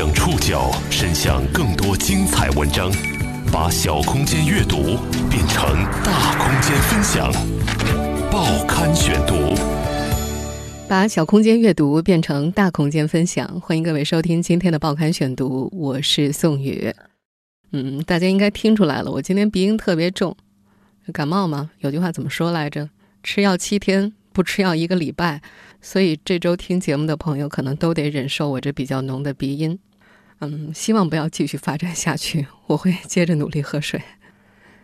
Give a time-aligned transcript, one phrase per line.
[0.00, 2.90] 将触角伸向更多精彩文章，
[3.52, 4.96] 把小空间阅读
[5.28, 7.30] 变成大空间分享。
[8.32, 9.54] 报刊选读，
[10.88, 13.60] 把小空间阅读变成大空间分享。
[13.60, 16.94] 欢迎各位收听今天的报刊选读，我是宋宇。
[17.72, 20.34] 嗯，大家应该听出来了，我今天鼻音特别重，
[21.12, 21.72] 感冒嘛。
[21.80, 22.88] 有句话怎么说来着？
[23.22, 25.42] 吃药七天，不吃药一个礼拜。
[25.82, 29.78] 所以这周听节目的朋友可能都得忍受我这比较浓的鼻音。
[30.40, 34.00] 嗯，希望不要继续发展下去，我会接着努力喝水。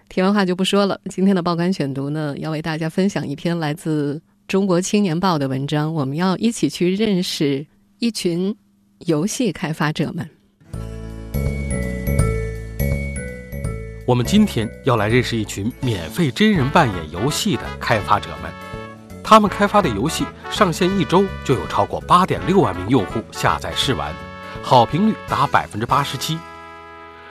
[0.08, 1.00] 题外话就不说了。
[1.10, 4.14] 今天的报刊选读呢，要为大家分享一篇来自
[4.46, 5.92] 《中国青年报》的文章。
[5.92, 7.66] 我们要一起去认识
[7.98, 8.54] 一群
[9.06, 10.28] 游戏开发者们。
[14.06, 18.52] 我们今天要来认识一群免费真人扮演游戏的开发者们。
[19.24, 24.14] 他们开发的游戏上线一周就有超过八点六万名用户下载试玩，
[24.68, 26.36] 好评率达百分之八十七。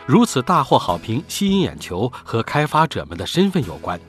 [0.05, 3.99] 如此大获好评、吸引眼球，和开发者们的身份有关。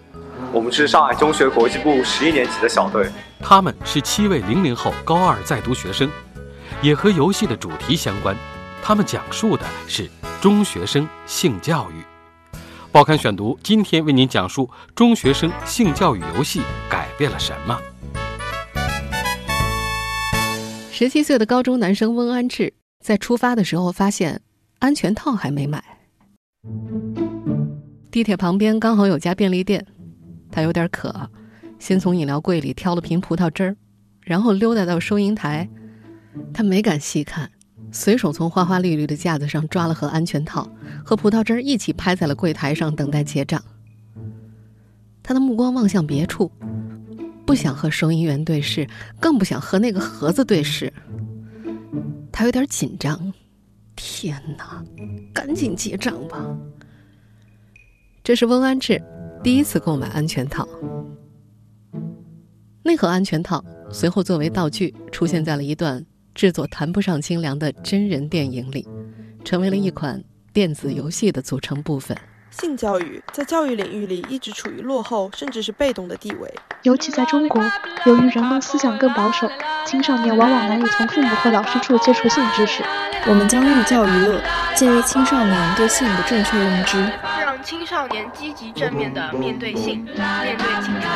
[0.52, 3.10] 我们是上海中学国际部十一年级的小队，
[3.40, 6.08] 他们是七位零零后高二在读学生，
[6.80, 8.36] 也和游戏的主题相关。
[8.80, 10.08] 他们讲述的是
[10.40, 12.04] 中学生性教育。
[12.92, 17.76] 报刊选读，今天为您讲述中学生性教育游戏改变了什么。
[20.92, 22.72] 十七岁的高中男生温安志
[23.06, 24.40] 在出发的时候发现
[24.80, 25.80] 安全套还没买。
[28.10, 29.86] 地铁旁边刚好有家便利店，
[30.50, 31.30] 他有点渴，
[31.78, 33.76] 先从饮料柜里挑了瓶葡萄汁儿，
[34.22, 35.68] 然后溜达到收银台，
[36.52, 37.48] 他没敢细看。
[37.92, 40.68] 随手从花花绿绿的架子上抓了盒安全套
[41.04, 43.62] 和葡萄汁儿一起拍在了柜台上，等待结账。
[45.22, 46.50] 他的目光望向别处，
[47.46, 48.84] 不想和收银员对视，
[49.20, 50.92] 更不想和那个盒子对视。
[52.36, 53.32] 他有点紧张。
[53.96, 54.84] 天哪，
[55.32, 56.46] 赶紧结账吧！
[58.22, 59.02] 这是温安志
[59.42, 60.68] 第一次购买安全套。
[62.82, 66.04] 那盒安全套随后作为道具出现在了一段。
[66.34, 68.86] 制作谈不上精良的真人电影里，
[69.42, 72.14] 成为了一款电子游戏的组成部分。
[72.60, 76.52] 性教育在教育领域里一直处于落后甚至是被动的地位，
[76.82, 77.62] 尤其在中国，
[78.06, 79.46] 由于人们思想更保守，
[79.84, 82.82] 青少年往往难以从父母和老师处接触性知识。
[83.26, 84.40] 我们将寓教于乐，
[84.74, 86.98] 建立青少年对性的正确认知，
[87.40, 91.12] 让青少年积极正面的面对性，面对青春。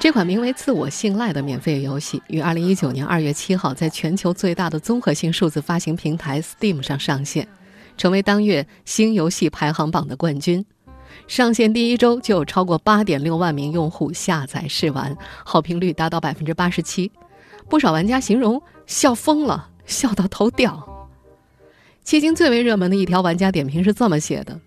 [0.00, 7.46] 这款名为《自我信赖》的免费游戏于二零一九年二月七号在全球最大的综合性数字发行平台 Steam 上上线，
[7.96, 10.64] 成为当月新游戏排行榜的冠军。
[11.26, 17.10] 上线第一周就有超过八点六万名用户下载试玩，好评率达到百分之八十七。
[17.68, 20.86] 不少玩家形容笑疯了，笑到头掉。
[22.04, 24.60] 迄今最为热门的一条玩家点评是这么写的：“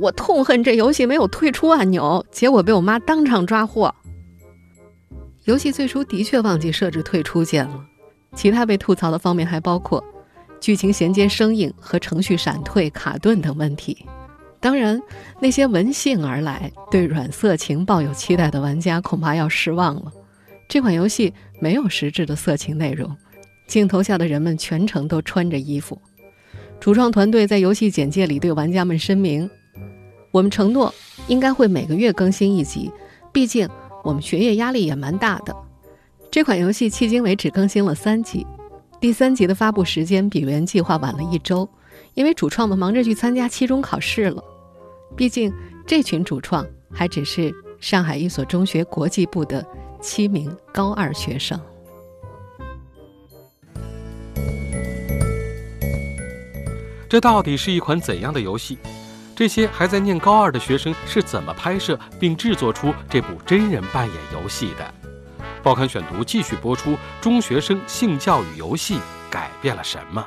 [0.00, 3.94] 我痛恨这游戏没有退出按钮，结果被我妈当场抓获。”
[5.44, 7.84] 游戏最初的确忘记设置退出键了，
[8.34, 10.02] 其他被吐槽的方面还包括
[10.60, 14.04] 剧情衔接生硬和程序闪退、卡顿等问题。
[14.60, 15.00] 当然，
[15.40, 20.12] 那些闻性而来、对软色情抱有期待的玩家恐怕要失望了。
[20.68, 23.16] 这款游戏没有实质的色情内容，
[23.68, 26.00] 镜头下的人们全程都穿着衣服。
[26.80, 29.48] 主创团队在游戏简介里对玩家们声明
[30.32, 30.92] ：“我们承诺
[31.28, 32.90] 应该会每个月更新一集，
[33.32, 33.68] 毕竟。”
[34.04, 35.52] 我们学业压力也蛮大的。
[36.30, 38.46] 这款游戏迄今为止更新了三集，
[39.06, 41.68] 第三集的发布时间比原计划晚了一周，
[42.14, 44.42] 因为主创们忙着去参加期中考试了。
[45.16, 45.54] 毕竟
[45.86, 49.64] 这群主创还只是上海一所中学国际部的
[50.00, 51.56] 七名高二学生。
[57.08, 58.76] 这到底是一款怎样的游戏？
[59.36, 64.94] 这些还在念高二的学生是怎么拍摄并制作出这部真人扮演游戏的？
[65.62, 68.98] 报刊选读继续播出：中学生性教育游戏
[69.30, 70.24] 改变了什么？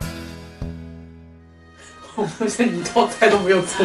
[2.14, 3.84] 我发现一道菜都没有做。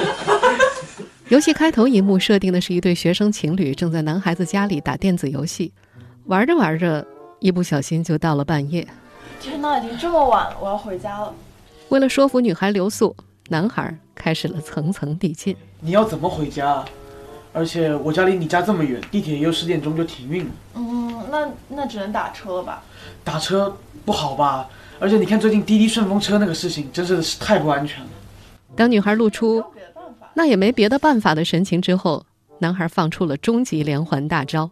[1.29, 5.73] 游戏开头一幕设定的是一对学生情侣正在男孩子家里打电子游戏，
[6.25, 7.05] 玩着玩着，
[7.39, 8.87] 一不小心就到了半夜。
[9.39, 11.33] 天哪，已经这么晚了，我要回家了。
[11.89, 13.15] 为了说服女孩留宿。
[13.49, 15.53] 男孩开始了层层递进。
[15.81, 16.85] 你要怎么回家？
[17.53, 20.51] 而且我家离你家这么远，地铁又十点钟就停运了。
[20.75, 22.83] 嗯，那那只能打车了吧？
[23.23, 23.75] 打车
[24.05, 24.67] 不好吧？
[24.99, 28.09] 而且你看最近滴滴顺风车那个事情，真是太不安全了。
[28.75, 29.63] 当女孩露出
[30.33, 32.25] 那也没别的办法的神情之后，
[32.59, 34.71] 男孩放出了终极连环大招：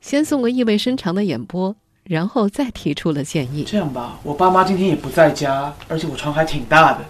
[0.00, 3.62] 先送个意味深长的眼波，然后再提出了建议。
[3.62, 7.00] 这样吧，我爸妈今天也不在家，而且我床还挺大的，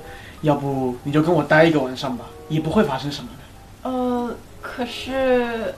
[0.42, 3.30] 要不你就跟我待一个晚上吧，也不会发生什么
[4.62, 5.74] 可是，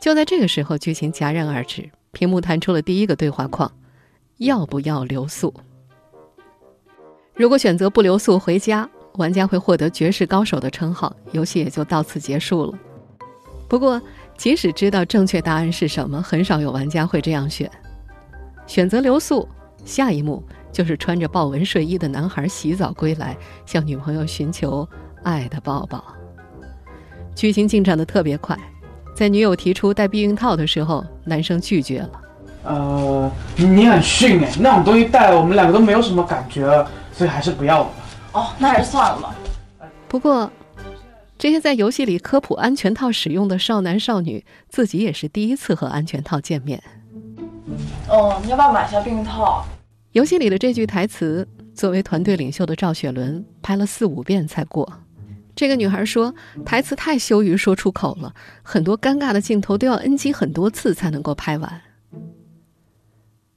[0.00, 3.70] 就在这个时候，剧情戛然而止，屏幕弹出了第一个对话框：
[4.38, 5.52] 要不要留宿？
[7.34, 12.78] 如果选择不留宿回家，玩家会获得绝世高手的称号，游戏也就到此结束了。
[13.68, 14.00] 不过，
[14.36, 17.70] 即使知道正确答案是什么，很少有玩家会这样选。
[18.66, 19.48] 选择留宿，
[19.84, 20.42] 下一幕
[20.72, 23.36] 就是穿着豹纹睡衣的男孩洗澡归来，
[23.66, 24.88] 向女朋友寻求
[25.22, 26.04] 爱的抱抱。
[27.34, 28.56] 剧情进展的特别快，
[29.14, 32.20] 在女友提出戴避孕套的时候，男生拒绝了。
[32.64, 37.90] 呃，你很逊哎，那种东西戴了，我们两个都没有什么感觉了，所以还是不要了吧。
[38.32, 39.34] 哦，那还是算了吧。
[40.08, 40.50] 不过，
[41.36, 46.82] 这些在游戏里科普安全套使用的少男少女，自己也是第一次和安全套见面。
[48.08, 49.66] 哦，你要不要买下避孕套？
[50.12, 54.88] 游戏里的这句台词，作为团队领袖的赵雪伦拍了四五遍才过。
[55.56, 56.34] 这个女孩说，
[56.66, 61.80] 台词太羞于说出口了，很多尴尬的镜头都要 NG 很多次才能够拍完。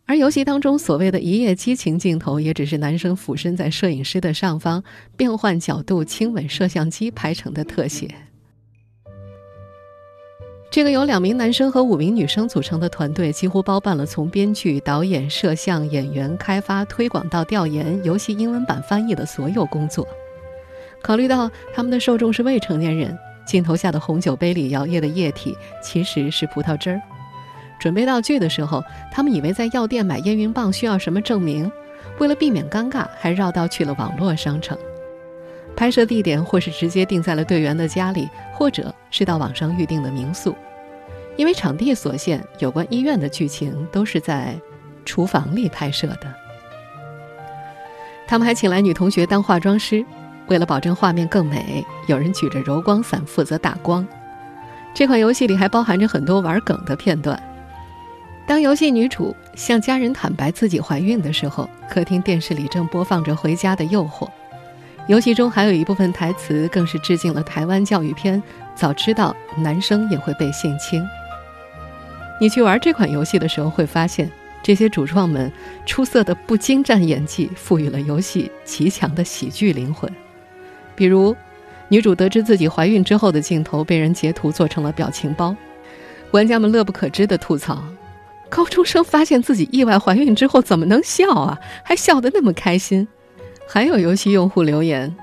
[0.06, 4.84] 而游戏当中所谓的一夜激情镜头，也只是男生俯身在摄影师的上方，
[5.18, 8.14] 变换角度亲吻摄像机拍成的特写。
[10.70, 20.08] 这个由两名男生和五名女生组成的团队，几乎包办了从编剧、导演、摄像、演员、开发、推广到调研、游戏英文版翻译的所有工作。
[21.08, 27.02] 考虑到他们的受众是未成年人，镜头下的红酒杯里摇曳的液体其实是葡萄汁儿。
[27.80, 31.72] 准备道具的时候，他们以为在药店买验孕棒需要什么证明，
[32.20, 34.78] 为了避免尴尬，还绕道去了网络商城。
[35.78, 40.54] 拍摄地点或是直接定在了队员的家里，或者是到网上预定的民宿。
[41.38, 44.60] 因为场地所限，有关医院的剧情都是在
[45.06, 46.36] 厨房里拍摄的。
[48.28, 50.04] 他们还请来女同学当化妆师，
[50.48, 54.06] 为了保证画面更美，有人举着柔光伞负责打光。
[54.94, 57.42] 这款游戏里还包含着很多玩梗的片段。
[58.48, 64.26] 当游戏女主向家人坦白自己怀孕的时候，客厅电视里正播放着《回家的诱惑》。
[65.08, 68.42] 游戏中还有一部分台词更是致敬了台湾教育片
[68.74, 71.02] 《早知道男生也会被性侵》。
[72.40, 74.32] 你去玩这款游戏的时候，会发现
[74.64, 75.52] 这些主创们
[75.86, 80.12] 出色的不精湛演技赋予了游戏极强的喜剧灵魂。
[80.98, 81.34] 比如，
[81.88, 85.56] 女主得知自己怀孕之后的镜头被人截图做成了表情包，
[86.32, 87.82] 玩家们乐不可支地吐槽。
[88.50, 91.60] 高中生发现自己意外怀孕之后怎么能笑啊？
[91.84, 93.08] 还笑得那么开心。
[93.68, 95.16] 还有游戏用户留言：“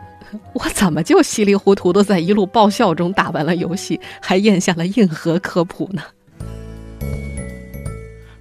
[0.55, 6.03] 我怎么就稀里糊涂的在一路爆笑中打完了游戏，还咽下了硬核科普呢？”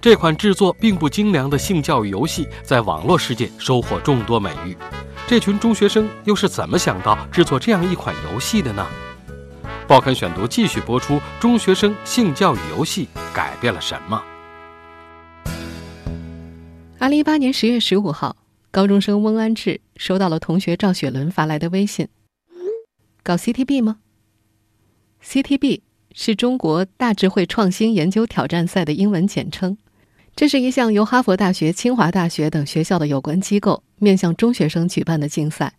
[0.00, 4.76] 这款制作并不精良的性教育游戏在网络世界收获众多美誉。
[5.26, 8.86] 这群中学生又是怎么想到制作这样一款游戏的呢？
[9.88, 14.22] 报刊选读继续播出：中学生性教育游戏改变了什么？
[16.98, 18.36] 二零一八年十月十五号，
[18.70, 22.06] 高中生翁安志收到了同学赵雪伦发来的微信
[23.24, 24.00] ：“搞 CTB 吗
[25.24, 25.80] ？”CTB
[26.12, 29.78] 是中国大智慧创新研究挑战赛的英文简称，
[30.36, 35.74] 这是一项由哈佛大学、清华大学等学校的有关机构面向中学生举办的竞赛。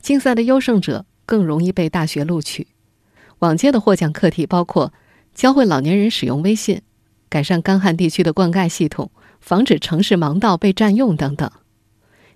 [0.00, 2.66] 竞赛的优胜者更容易被大学录取。
[3.40, 4.92] 往届的获奖课题包括
[5.34, 6.82] 教会老年人使用微信、
[7.28, 9.10] 改善干旱地区的灌溉系统。
[9.46, 11.48] 防止城市盲道被占用等等。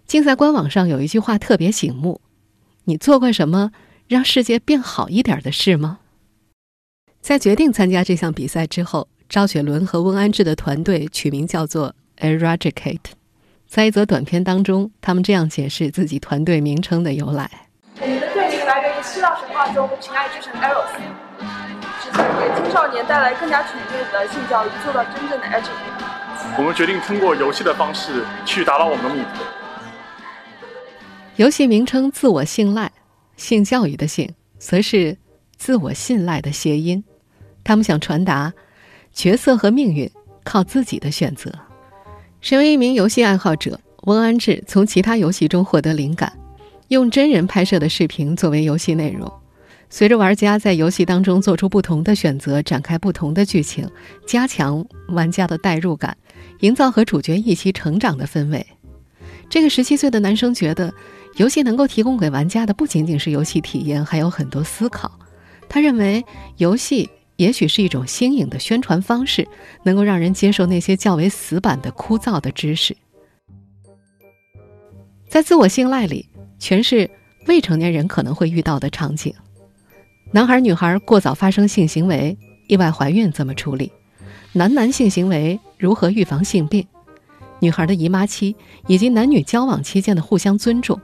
[0.07, 2.21] 竞赛官网上有一句话特别醒目
[2.85, 3.73] ：“你做过什么
[4.07, 5.99] 让世界变好一点的事吗？”
[7.21, 12.99] 在决定参加这项比赛之后，赵雪伦和温安志的团队取名叫做 “Eradicate”。
[13.69, 17.49] 在一则短片当中，他们这样解释自己团队名称的由来
[18.03, 20.91] ：“我们的队名来源于希腊神话中情爱之神 Eros，
[22.03, 26.03] 旨在给青少年带来更加全面的性教育，做到真正的 educate。”
[26.59, 29.29] 我们决定通过游戏的方式去达到我们的目的。
[31.37, 32.91] 游戏名称“自我信赖”，
[33.39, 35.17] 性教育的“性”则是
[35.57, 37.05] 自我信赖的谐音。
[37.63, 38.53] 他们想传达，
[39.21, 40.11] 角色和命运
[40.43, 41.53] 靠自己的选择。
[42.41, 46.33] 身为一名游戏爱好者，温安志从其他游戏中获得灵感，
[46.89, 49.31] 用真人拍摄的视频作为游戏内容。
[49.91, 53.87] 随着玩家在游戏当中做出不同的选择，展开不同的剧情，
[54.27, 56.17] 加强玩家的代入感。
[56.61, 58.67] 营造和主角一起成长的氛围。
[59.51, 60.91] 这个十七岁的男生觉得，
[61.37, 65.13] 游戏能够提供给玩家的不仅仅是游戏体验，还有很多思考。
[65.69, 66.25] 他认为，
[66.57, 67.11] 游戏
[67.41, 69.49] 也许是一种新颖的宣传方式，
[69.83, 72.95] 能够让人接受那些较为死板的枯燥的知识。
[75.27, 76.29] 在自我信赖里，
[76.59, 77.09] 全是
[77.47, 79.33] 未成年人可能会遇到的场景：
[80.33, 82.37] 男孩、女孩过早发生性行为、
[82.69, 83.91] 意外怀孕怎么处理？
[84.53, 86.87] 男男性行为如何预防性病？
[87.59, 88.55] 女孩的姨妈期
[88.87, 91.01] 以及男女交往期间的互相尊重。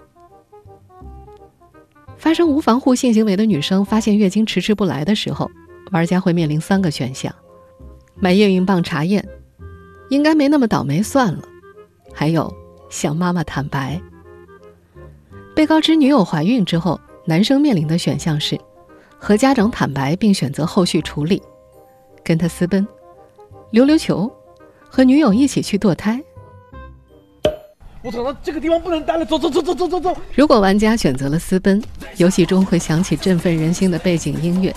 [2.18, 5.50] 发生无防护性行为的女生发现月经迟迟不来的时候，
[5.92, 7.34] 玩家会面临三个选项：
[8.16, 9.26] 买验孕棒查验，
[10.10, 11.42] 应该没那么倒霉算了；
[12.12, 12.52] 还有
[12.90, 14.00] 向妈妈坦白。
[15.54, 18.58] 被告知女友怀孕之后，男生面临的选项是
[19.18, 21.42] 和家长坦白并选择后续处理，
[22.22, 22.86] 跟他私奔。
[23.70, 24.30] 溜溜球，
[24.88, 26.22] 和女友一起去堕胎。
[28.02, 30.16] 我走到这个地方不能待了，走走走走走走走。
[30.34, 31.82] 如果玩家选择了私奔，
[32.18, 34.72] 游戏中会响起振奋人心的背景音乐，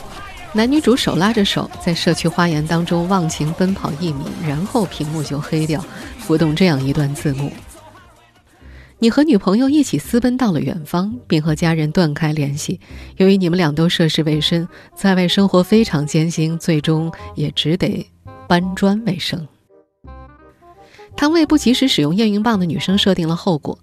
[0.51, 5.83] 男女主手拉着手在社区花园当中忘情奔跑一米，然后屏幕就黑掉，
[6.17, 7.51] 浮动这样一段字幕：
[8.97, 12.79] 你和女朋友一起私奔到了远方，并和家人断开联系。
[13.17, 18.09] 由于你们俩都涉世未深，在外生活非常艰辛，最终也只得。
[18.47, 19.47] 搬砖为生。
[21.15, 23.77] 他为不及时使用验孕棒的女生设定了后果：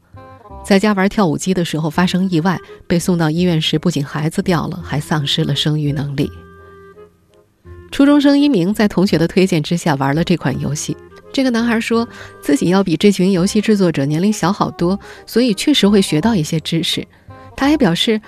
[0.65, 2.59] 在家玩跳舞机的时候发生意外，
[2.89, 6.29] 被送到医院时，不仅孩子掉了，还丧失了生育能力。
[7.97, 10.95] 初中生一鸣在同学的推荐之下玩了这款游戏。
[11.33, 12.07] 这个男孩说
[12.43, 17.09] 自己要比这群游戏制作者年龄小好多，所以确实会学到一些知识。
[17.57, 18.21] 他还表示，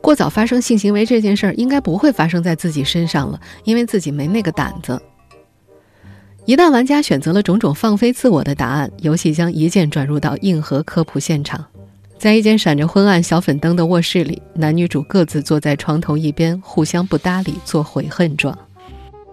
[0.00, 4.98] 过早发生性行为这件事儿应该不会发生在自己身上了，因为自己没那个胆子。
[6.46, 11.62] 一旦玩家选择了种种放飞自我的答案，游戏将一键转入到硬核科普现场。
[12.16, 18.58] 在一间闪着昏暗小粉灯的卧室里，男女主各自坐在床头一边，互相不搭理，做悔恨状。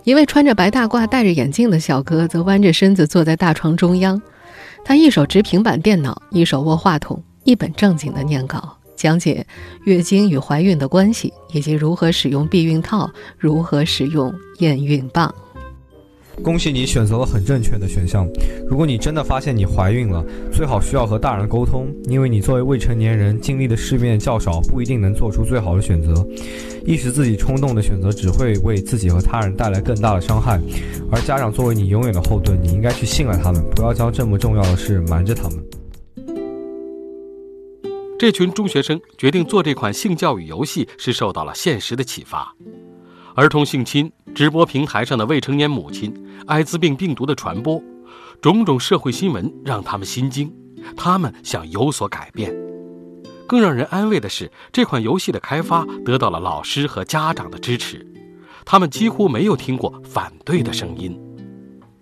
[0.08, 4.22] 一位穿着白大褂、戴着眼镜的小哥则弯着身子坐在大床中央，
[4.86, 9.46] 他一手执平板电脑，一手握话筒，一本正经的念稿，讲解
[9.84, 15.36] 月经与怀孕的关系，以及如何使用避孕套，如何使用验孕棒。
[16.44, 18.28] 恭喜你选择了很正确的选项。
[18.70, 26.26] 如果你真的发现你怀孕了，最好需要和大人沟通，因为你作为未成年人，经历的世面较少，不一定能做出最好的选择。
[26.86, 30.62] 一时自己冲动的选择，只会为自己和他人带来更大的伤害。
[31.12, 35.58] 而家长作为你永远的后盾，你应该去信赖他们，不要将这么重要的事瞒着他们。
[38.20, 42.56] 这群中学生决定做这款性教育游戏，是受到了现实的启发。
[43.38, 46.12] 儿童性侵、直播平台上的未成年母亲、
[46.48, 47.80] 艾滋病病毒的传播，
[48.42, 50.52] 种种社会新闻让他们心惊，
[50.96, 52.52] 他们想有所改变。
[53.46, 58.04] 更让人安慰的是，这款游戏的开发得到了老师和家长的支持，
[58.66, 61.16] 他们几乎没有听过反对的声音。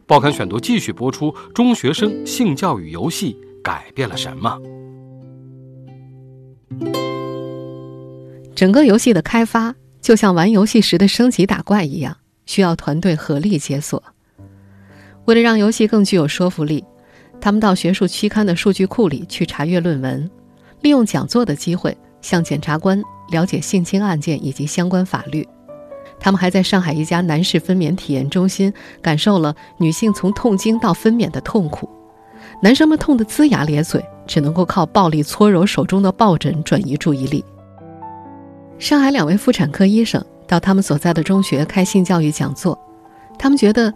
[0.08, 4.58] 报刊选读继续播出：中学生性教育游戏改变了什么？
[8.56, 9.76] 整个游戏的开发。
[10.06, 14.04] 就像玩游戏时的升级打怪一样，需要团队合力解锁。
[15.26, 16.86] 为了让游戏更具有说服力，
[17.42, 20.30] 他们到学术期刊的数据库里去查阅论文，
[20.82, 25.44] 利用讲座的机会向检察官了解性侵案件以及相关法律。
[26.20, 28.72] 他们还在上海一家男士分娩体验中心
[29.02, 31.90] 感受了女性从痛经到分娩的痛苦，
[32.62, 37.44] 男生们痛得龇牙咧嘴，只能够靠暴力搓揉手中的抱枕转移注意力。
[38.78, 42.78] 上海两位妇产科医生到他们所在的中学开性教育讲座，
[43.40, 43.94] 他们觉得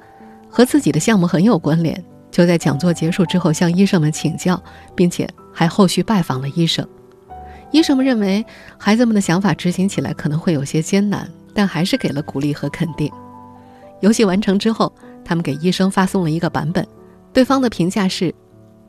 [0.50, 4.62] 和自己的项目很有关联，就在讲座结束之后向医生们请教，
[4.96, 6.88] 并且还后续拜访了医生。
[7.72, 8.44] 医生们认为
[8.78, 13.12] 孩子们的想法执行起来可能会有些艰难，但还是给了鼓励和肯定。
[14.00, 14.92] 游戏完成之后，
[15.26, 16.88] 他们给医生发送了一个版本，
[17.34, 18.34] 对方的评价是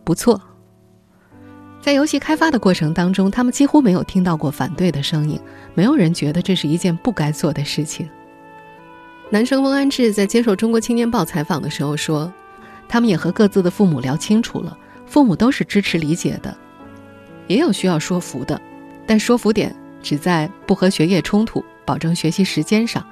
[0.04, 0.40] 不错。
[1.80, 5.40] 在游戏开发的过程当中，他们几乎没有听到过反对的声音，
[5.74, 8.08] 没有人觉得这是一件不该做的事情。
[9.30, 12.30] 男生翁安志在接受《中国青年报》采访的时候说
[12.86, 16.54] ：“他们也和各自的父母聊清楚了，父母都是支持理解的，
[17.46, 18.60] 也有需要说服的，
[19.06, 23.02] 但说服点只在不和学业冲突、保证学习时间上。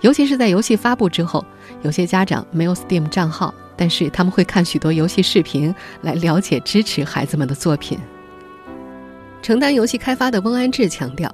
[0.00, 1.44] 尤其是在游戏发布之后，
[1.82, 7.96] 有些家长没有 Steam 账号。”但是他们会看许多游戏视频来了解支持孩子们的作品。
[9.40, 11.32] 承担游戏开发的翁安志强调，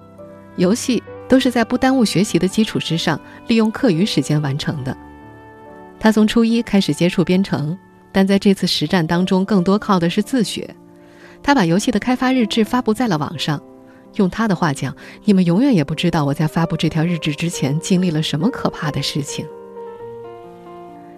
[0.57, 4.95] 游戏都是在不耽误学习的基础之上，利用课余时间完成的。
[5.99, 7.77] 他从初一开始接触编程，
[8.13, 10.69] 但在这次实战当中，更多靠的是自学。
[11.43, 13.61] 他把游戏的开发日志发布在了网上。
[14.17, 19.45] 用他的话讲：“你们永远也不知道我在发布这条日志之前经历了什么可怕的事情。”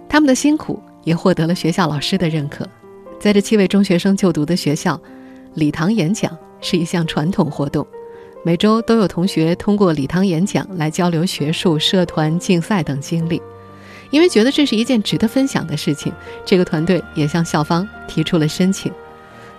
[0.09, 2.67] 他们的辛苦也获得了学校老师的认可。
[3.17, 4.99] 在这七位中学生就读的学校，
[5.53, 7.87] 礼堂演讲是一项传统活动，
[8.43, 13.41] 每周都有同学通过礼堂演讲来交流学术、社团、竞赛等经历。
[14.09, 16.11] 因为觉得这是一件值得分享的事情，
[16.45, 18.91] 这个团队也向校方提出了申请。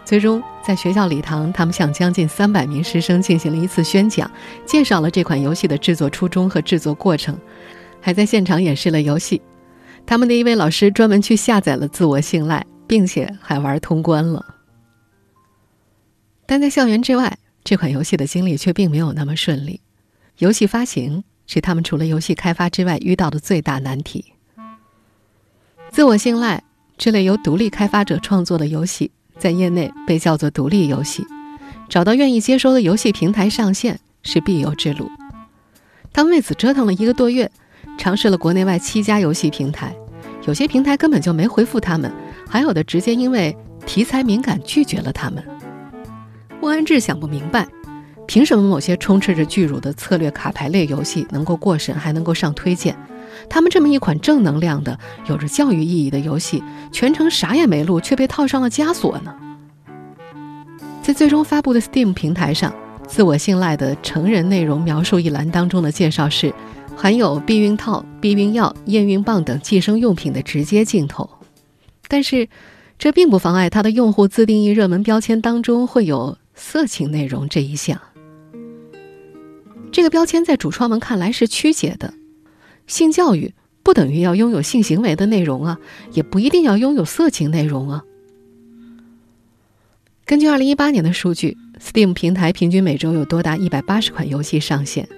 [0.04, 4.30] 最终，在学校礼堂，他们向将近三百名师生进行了一次宣讲，
[4.66, 7.38] 介绍了这款游戏的制作初衷和制作过程，
[8.02, 9.40] 还在现场演示了游戏。
[10.08, 14.54] 他们的一位老师专门去下载了《自我信赖》，并且还玩通关了。
[16.46, 19.82] 但在校园之外，这款游戏的经历却并没有那么顺利。
[20.38, 24.32] 游戏发行是他们除了游戏开发之外遇到的最大难题。
[25.90, 26.64] 自我信赖
[26.96, 31.22] 这类由独立开发者创作的游戏，在业内被叫做独立游戏。
[31.90, 35.10] 找到愿意接收的游戏平台上线是必由之路。
[36.14, 37.52] 他们为此折腾了一个多月，
[37.98, 39.94] 尝试了国内外七家游戏平台，
[40.46, 42.10] 有些平台根本就没回复他们，
[42.48, 45.44] 还有的直接因为题材敏感拒绝了他们。
[46.60, 47.66] 莫安志想不明白，
[48.26, 52.96] 凭什么某些充斥着巨乳的策略卡牌类游戏能够过审，还能够上推荐？
[53.50, 59.34] 他们这么一款正能量的、有着教育意义的游戏，全程啥也没录，却被套上了枷锁呢？
[61.02, 62.72] 在最终发布的 Steam 平台上，
[63.06, 66.52] 自我信赖的成人内容描述一栏当中的介绍是，
[67.00, 71.30] 含有避孕套、避孕药、验孕棒等计生用品的直接镜头。
[72.08, 72.48] 但是，
[72.98, 78.00] 这并不妨碍它的用户自定义热门标签当中会有色情内容这一项。
[79.92, 82.12] 这个标签在主创们看来是曲解的。
[82.88, 85.78] 性教育不等于要拥有性行为的内容啊，
[86.14, 88.02] 也不一定要拥有色情内容啊。
[90.24, 95.08] 根据二零一八年的数据，Steam 平台平均每周有多达一百八十款游戏上线。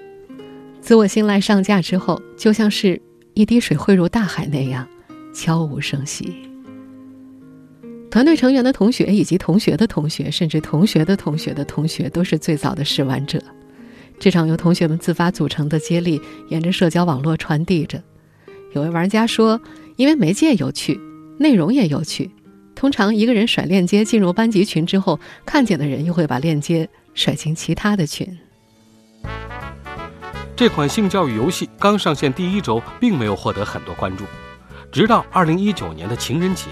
[0.80, 3.00] 自我信赖上架之后，就像是
[3.34, 4.88] 一滴水汇入大海那样，
[5.32, 6.34] 悄无声息。
[8.10, 13.40] 团队成员的同学以及同学的同学，甚至同学的同学的同学，都是最早的试玩者。
[14.18, 18.02] 这场由同学们自发组成的接力，沿着社交网络传递着。
[18.73, 19.60] 有位玩家说
[19.97, 20.99] ：“因为媒介有趣，
[21.38, 22.30] 内容也有趣。
[22.75, 28.26] 通常一个人甩链接进入班级群之后，看见的人又会把链接甩进其他的群。”
[30.60, 34.26] 这款性教育游戏刚上线第一周，并没有获得很多关注，
[34.92, 36.66] 直到二零一九年的情人节，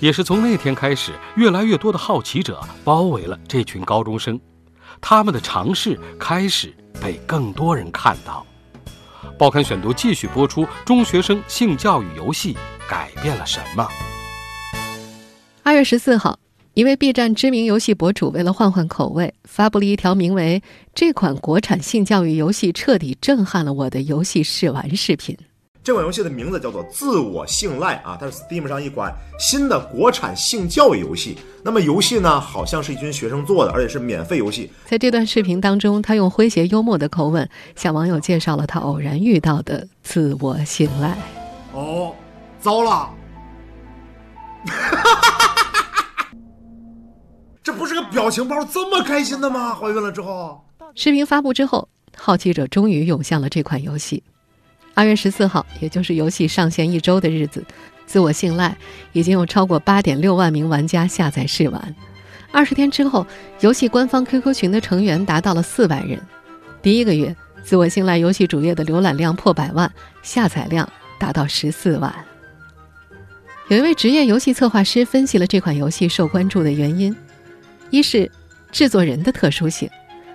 [0.00, 4.40] 也是从那天开始，越来越多的好奇者包围了这群高中生。
[5.00, 8.44] 他们的尝试开始被更多人看到。
[9.38, 12.56] 报刊选读继续播出：中学生性教育游戏
[12.88, 13.88] 改变了什么？
[15.62, 16.36] 二月十四号，
[16.74, 20.60] 一位 B 站知名游戏博主为了换换口味，发布了一条名为
[20.92, 25.38] “这款国产性教育游戏彻底震撼了我的游戏试玩”视频。
[25.84, 31.36] 这款游戏的名字叫做《自我信赖》啊，它是 Steam 上一款新的国产性教育游戏。
[31.62, 34.68] 那么游戏呢，好像是一群学生做的，而且是免费游戏。
[34.84, 41.16] 在这段视频当中，他用诙谐幽默的口吻向网友介绍了他偶然遇到的自我信赖。
[41.72, 42.12] 哦，
[42.58, 43.10] 糟了！
[47.64, 49.74] 这不是个表情包这么开心的吗？
[49.74, 50.62] 怀孕了之后，
[50.94, 54.22] 视频发布之后，好奇者终于涌向了这款游戏。
[54.92, 57.64] 二月十四号，也就是游戏上线一周的日子，
[58.04, 58.76] 自我信赖
[59.14, 61.96] 已经有超过八点六万名玩家下载试玩。
[62.52, 63.26] 二十天之后，
[63.60, 66.20] 游戏官方 QQ 群的成员达到了四万人。
[66.82, 69.90] 第一个月，自我信赖游戏主页的浏览量破百万，
[70.22, 70.86] 下载量
[71.18, 72.14] 达到十四万。
[73.68, 77.16] 有一位职业游戏策划师分析了这款游戏受关注的原因：
[77.94, 78.28] 一是
[78.72, 79.88] 制作人的特殊性，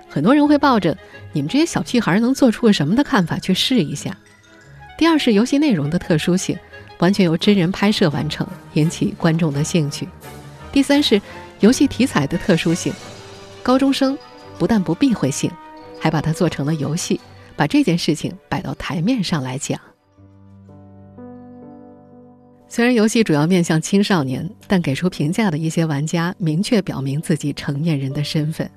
[0.07, 0.97] 很多人会抱着
[1.33, 4.15] “你们这些小屁孩能做出个什么”的看法去试一下。
[4.97, 6.57] 第二是游戏内容的特殊性，
[6.99, 10.07] 完全由真人拍摄完成，引起观众的兴趣。
[10.71, 11.21] 第三是
[11.59, 12.93] 游戏题材的特殊性，
[13.61, 14.17] 高中生
[14.57, 15.51] 不但不避讳性，
[15.99, 17.19] 还把它做成了游戏，
[17.57, 19.77] 把这件事情摆到台面上来讲。
[22.71, 28.69] 虽然游戏主要面向青少年，但给出评价的一些玩家明确表明自己成年人的身份。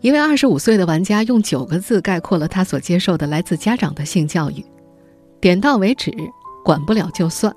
[0.00, 4.64] 一位二十五岁的玩家用九个字概括了他所接受的来自家长的性教育。
[5.40, 6.10] 点到为止，
[6.64, 7.54] 管不了就算。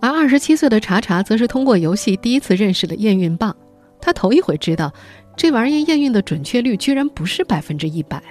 [0.00, 3.54] 而二十七岁的查查则是通过游戏第一次认识了验孕棒，
[4.00, 4.92] 他头一回知道
[5.36, 8.22] 这玩意验孕的准确率居然不是百分之一百。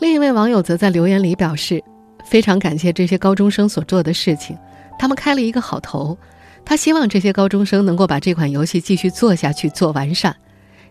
[0.00, 1.82] 另一位网友则在留言里表示，
[2.24, 4.56] 非常感谢这些高中生所做的事情，
[4.98, 6.16] 他们开了一个好头。
[6.64, 10.36] 他希望这些高中生能够把这款游戏继续做下去，做完善。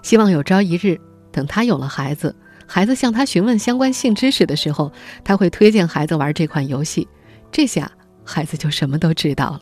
[0.01, 0.99] 希望有朝一日，
[1.31, 2.35] 等他有了孩子。
[2.65, 4.91] 孩子向他询问相关性知识的时候，
[5.23, 7.07] 他会推荐孩子玩这款游戏。
[7.51, 7.91] 这下
[8.23, 9.61] 孩子就什么都知道了。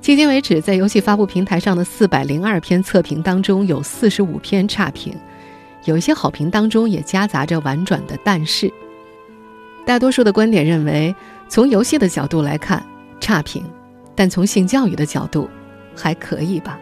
[0.00, 5.14] 迄今为止，在游戏发布平台上的四百零二篇测评当中，有四十五篇差评，
[5.84, 8.72] 有一些好评当中也夹杂着婉转的“但是”。
[9.88, 11.16] 大多数的观点认为，
[11.48, 12.84] 从游戏的角度来看，
[13.20, 13.62] 差评；
[14.14, 15.48] 但从性教育的角度，
[15.96, 16.78] 还可以吧。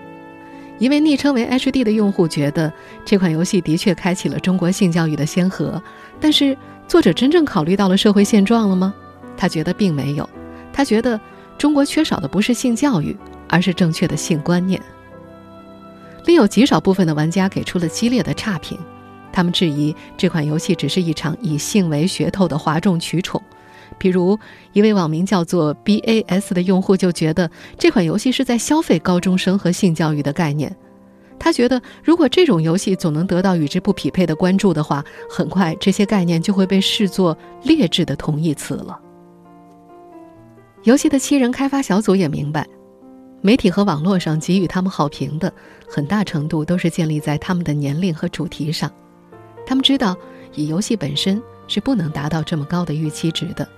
[0.81, 2.73] 一位昵称为 “HD” 的用户觉得，
[3.05, 5.81] 这款游戏的确开启了中国性教育的先河，
[6.19, 8.93] 但是作者真正考虑到了社会现状了吗？
[9.37, 10.29] 他觉得并没有，
[10.73, 11.21] 他觉得。
[11.57, 13.17] 中国缺少的不是性教育，
[13.49, 14.83] 而是正确的性观念。
[16.25, 18.77] 另有极少部分的玩家给出了激烈的差评，
[19.37, 23.39] 他们质疑这款游戏只是一场以性为噱头的哗众取宠。
[23.99, 24.39] 比如，
[24.73, 30.75] 一位网名叫做 “bas” 的用户就觉得这款游戏是在消费高中生和性教育的概念。
[31.39, 38.99] 他觉得，如果这种游戏总能得到与之不匹配的关注的话，很快这些概念就会被视作劣质的同义词了。
[40.85, 42.67] 游戏的七人开发小组也明白，
[43.43, 45.53] 媒体和网络上给予他们好评的
[45.87, 48.91] 很大程度都是建立在他们的年龄和主题上。
[49.67, 50.17] 他们知道，
[50.55, 53.69] 以游戏本身是不能达到这么高的预期值的。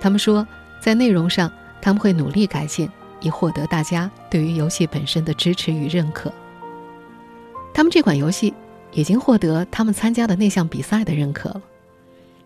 [0.00, 0.46] 他们说，
[0.80, 6.32] 在内容上他们会努力改进，以获得大家对于游戏本身的支持与认可。
[7.72, 8.52] 他们这款游戏
[8.92, 11.62] 已经获得他们参加的那项比赛的认可了。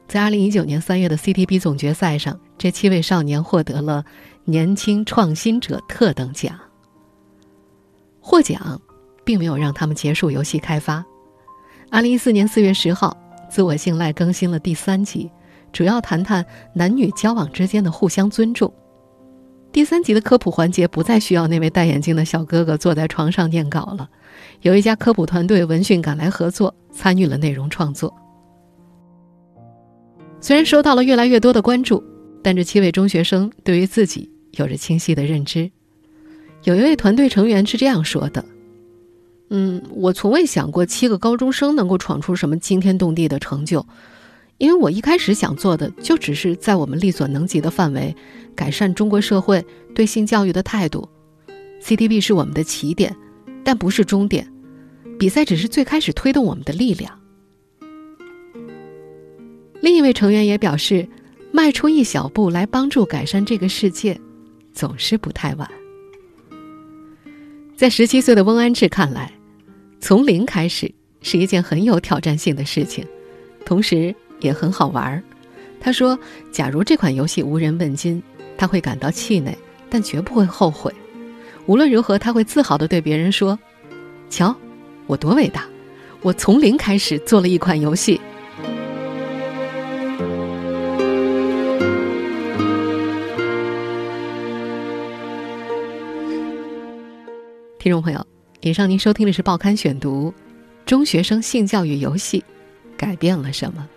[0.07, 4.05] 在二零一九年三月的 CTB 总决赛上，这七位少年获得了
[4.45, 6.59] 年轻创新者特等奖。
[8.21, 8.81] 获奖
[9.25, 11.03] 并没有让他们结束游戏开发。
[11.93, 13.15] 二零一四年四月十号，
[13.51, 15.31] 自我信赖更新了第三集，
[15.75, 18.73] 主要谈谈男女交往之间的互相尊重。
[19.71, 24.09] 第三集的科普环节不再需要那位戴眼镜的小哥哥坐在床上念稿了，
[24.63, 28.15] 有一家科普团队闻讯赶来合作，参与了内容创作。
[30.41, 32.03] 虽然收到了越来越多的关注，
[32.43, 35.71] 但这七位中学生对于自己有着清晰的认知。
[36.65, 38.43] 有一位团队成员是这样说的
[39.55, 43.87] ：“嗯，我从未想过七个高中生能够闯出什么惊天动地的成就，
[44.57, 48.17] 因为我一开始想做的就只是在我们力所能及的范围，
[48.57, 49.63] 改善中国社会
[49.95, 51.07] 对性教育的态度。
[51.83, 53.15] CTB 是我们的起点，
[53.63, 54.51] 但不是终点。
[55.19, 57.21] 比赛只是最开始推动我们的力量。”
[59.83, 61.07] 另一位成员也表示，
[61.53, 64.19] 迈出一小步来帮助改善这个世界，
[64.73, 65.71] 总是不太晚。
[67.77, 69.31] 在十七岁的翁安志看来，
[70.03, 73.07] 从零开始是一件很有挑战性的事情，
[73.65, 75.23] 同时也很好玩儿。
[75.81, 76.19] 他说
[76.51, 78.21] ：“假如这款游戏无人问津，
[78.59, 79.57] 他会感到气馁，
[79.89, 80.93] 但绝不会后悔。
[81.67, 83.57] 无论如何，他会自豪地对别人说
[84.29, 84.53] ：‘瞧，
[85.07, 85.69] 我多伟大！
[86.21, 88.21] 我从零开始做了一款游戏。’”
[97.79, 98.27] 听众朋友，
[98.65, 100.33] 以上您收听的是《报刊选读》，
[100.89, 102.45] 中学生性教育游戏
[102.97, 103.89] 改变了什么？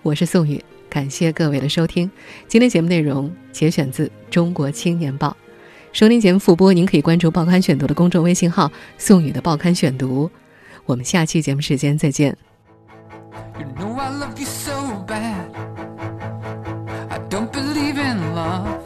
[0.00, 2.10] 我是宋宇，感谢各位的收听。
[2.48, 5.28] 今天节目内容节选自《中国青年报》，
[5.92, 10.30] 收听节目复播，您可以关注《报刊选读》的公众微信号“宋宇的报刊选读”。
[10.86, 12.34] 我们下期节目时间再见。
[13.58, 15.44] You know I love you so bad.
[17.28, 18.80] don't believe in love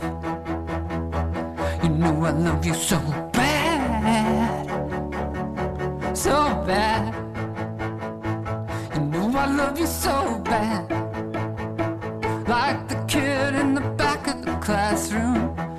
[1.85, 2.99] You know I love you so
[6.23, 7.15] so bad.
[8.95, 10.87] You know I love you so bad.
[12.47, 15.70] Like the kid in the back of the classroom.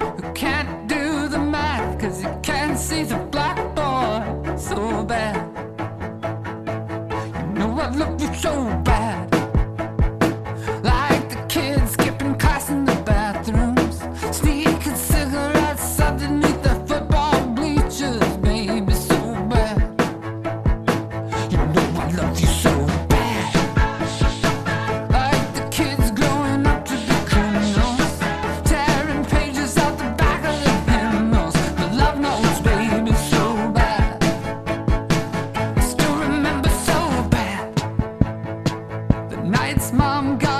[39.90, 40.51] Mom got